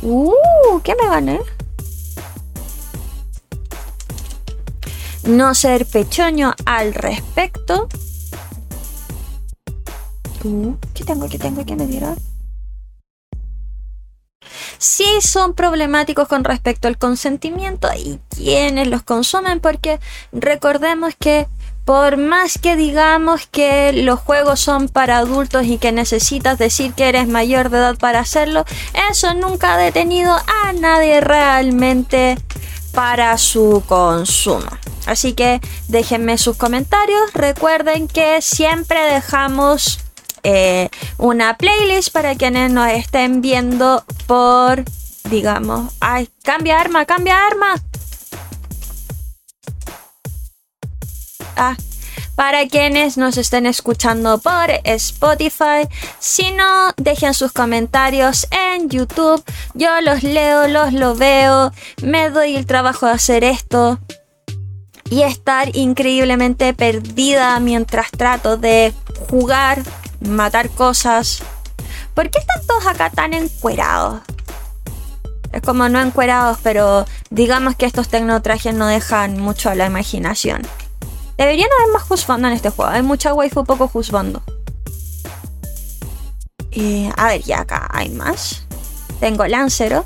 uh, 0.03 0.81
¿qué 0.83 0.94
me 1.00 1.09
gané? 1.09 1.40
no 5.24 5.55
ser 5.55 5.87
pechoño 5.87 6.55
al 6.66 6.94
respecto. 6.94 7.88
Uh, 10.44 10.74
¿Qué 10.94 11.05
tengo? 11.05 11.29
¿Qué 11.29 11.38
tengo? 11.38 11.64
¿Qué 11.64 11.76
me 11.76 11.87
dieron? 11.87 12.16
Sí 14.79 15.05
son 15.20 15.55
problemáticos 15.55 16.26
con 16.26 16.42
respecto 16.42 16.88
al 16.88 16.96
consentimiento 16.96 17.88
y 17.96 18.18
quienes 18.31 18.88
los 18.88 19.03
consumen 19.03 19.61
porque 19.61 20.00
recordemos 20.33 21.14
que 21.18 21.48
por 21.90 22.18
más 22.18 22.57
que 22.57 22.76
digamos 22.76 23.48
que 23.48 23.92
los 23.92 24.20
juegos 24.20 24.61
son 24.61 24.88
para 24.88 25.18
adultos 25.18 25.66
y 25.66 25.76
que 25.76 25.90
necesitas 25.90 26.57
decir 26.57 26.92
que 26.92 27.09
eres 27.09 27.26
mayor 27.26 27.68
de 27.68 27.79
edad 27.79 27.98
para 27.98 28.20
hacerlo, 28.20 28.64
eso 29.11 29.35
nunca 29.35 29.74
ha 29.74 29.76
detenido 29.76 30.33
a 30.33 30.72
nadie 30.72 31.20
realmente 31.20 32.38
para 32.92 33.37
su 33.38 33.83
consumo. 33.88 34.68
Así 35.07 35.33
que 35.33 35.61
déjenme 35.88 36.38
sus 36.38 36.57
comentarios. 36.57 37.33
Recuerden 37.35 38.07
que 38.07 38.40
siempre 38.40 39.12
dejamos 39.12 39.98
eh, 40.44 40.90
una 41.18 41.57
playlist 41.57 42.12
para 42.12 42.37
quienes 42.37 42.70
nos 42.70 42.88
estén 42.88 43.40
viendo 43.40 44.05
por, 44.29 44.85
digamos, 45.24 45.92
ay, 45.98 46.29
cambia 46.44 46.81
arma, 46.81 47.05
cambia 47.05 47.48
arma. 47.48 47.74
Para 52.35 52.66
quienes 52.68 53.16
nos 53.16 53.37
estén 53.37 53.66
escuchando 53.66 54.38
por 54.38 54.70
Spotify. 54.85 55.87
Si 56.18 56.53
no, 56.53 56.92
dejen 56.96 57.35
sus 57.35 57.53
comentarios 57.53 58.46
en 58.51 58.88
YouTube. 58.88 59.44
Yo 59.75 60.01
los 60.01 60.23
leo, 60.23 60.66
los 60.68 60.92
lo 60.92 61.14
veo. 61.14 61.73
Me 62.03 62.31
doy 62.31 62.57
el 62.57 62.66
trabajo 62.66 63.07
de 63.07 63.12
hacer 63.12 63.44
esto. 63.44 63.99
Y 65.11 65.23
estar 65.23 65.77
increíblemente 65.77 66.73
perdida 66.73 67.59
mientras 67.61 68.11
trato 68.11 68.57
de 68.57 68.94
jugar, 69.29 69.83
matar 70.20 70.70
cosas. 70.70 71.42
¿Por 72.14 72.31
qué 72.31 72.38
están 72.38 72.66
todos 72.66 72.87
acá 72.87 73.11
tan 73.11 73.35
encuerados? 73.35 74.20
Es 75.53 75.62
como 75.62 75.88
no 75.88 76.01
encuerados, 76.01 76.59
pero 76.62 77.07
digamos 77.31 77.75
que 77.75 77.87
estos 77.87 78.09
tecnotrajes 78.09 78.73
no 78.73 78.87
dejan 78.87 79.40
mucho 79.40 79.68
a 79.68 79.75
la 79.75 79.87
imaginación. 79.87 80.62
Deberían 81.40 81.70
haber 81.72 81.94
más 81.94 82.03
juzgando 82.03 82.48
en 82.48 82.55
este 82.55 82.68
juego. 82.68 82.90
Hay 82.90 83.00
mucha 83.00 83.33
waifu, 83.33 83.64
poco 83.64 83.88
juzgando. 83.88 84.42
Eh, 86.70 87.11
a 87.16 87.29
ver, 87.29 87.40
ya 87.40 87.61
acá 87.61 87.88
hay 87.90 88.11
más. 88.11 88.66
Tengo 89.20 89.46
Lancero. 89.46 90.05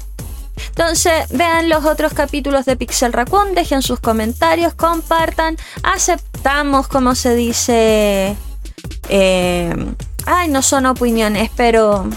Entonces, 0.68 1.28
vean 1.30 1.68
los 1.68 1.84
otros 1.86 2.14
capítulos 2.14 2.66
de 2.66 2.76
Pixel 2.76 3.12
Raccoon, 3.12 3.56
dejen 3.56 3.82
sus 3.82 3.98
comentarios, 3.98 4.74
compartan, 4.74 5.56
aceptamos, 5.82 6.86
como 6.86 7.16
se 7.16 7.34
dice. 7.34 8.36
Eh, 9.08 9.74
ay, 10.26 10.48
no 10.50 10.62
son 10.62 10.86
opiniones, 10.86 11.50
pero 11.56 12.08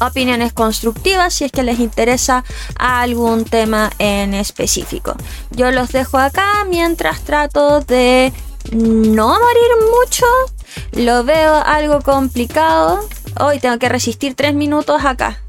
opiniones 0.00 0.52
constructivas 0.52 1.34
si 1.34 1.44
es 1.44 1.52
que 1.52 1.62
les 1.62 1.80
interesa 1.80 2.44
algún 2.78 3.44
tema 3.44 3.90
en 3.98 4.34
específico. 4.34 5.14
Yo 5.50 5.70
los 5.70 5.90
dejo 5.90 6.18
acá 6.18 6.64
mientras 6.68 7.20
trato 7.22 7.80
de 7.80 8.32
no 8.72 9.28
morir 9.28 9.70
mucho. 10.00 10.26
Lo 10.92 11.24
veo 11.24 11.54
algo 11.54 12.00
complicado. 12.00 13.00
Hoy 13.40 13.58
tengo 13.60 13.78
que 13.78 13.88
resistir 13.88 14.34
tres 14.34 14.54
minutos 14.54 15.04
acá. 15.04 15.40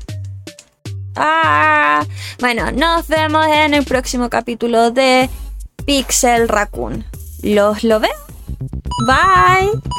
Ah, 1.15 2.05
bueno, 2.39 2.71
nos 2.71 3.07
vemos 3.07 3.45
en 3.47 3.73
el 3.73 3.83
próximo 3.83 4.29
capítulo 4.29 4.91
de 4.91 5.29
Pixel 5.85 6.47
Raccoon. 6.47 7.05
¿Los 7.41 7.83
lo 7.83 7.99
veo? 7.99 8.12
Bye. 9.05 9.98